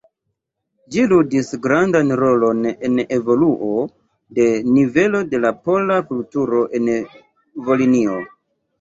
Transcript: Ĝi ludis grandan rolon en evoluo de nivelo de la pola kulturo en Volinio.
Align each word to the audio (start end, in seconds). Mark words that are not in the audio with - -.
Ĝi 0.95 1.03
ludis 1.11 1.51
grandan 1.65 2.09
rolon 2.21 2.65
en 2.71 2.97
evoluo 3.19 3.69
de 4.41 4.49
nivelo 4.73 5.25
de 5.37 5.45
la 5.47 5.55
pola 5.69 6.03
kulturo 6.11 6.67
en 6.83 6.93
Volinio. 7.71 8.23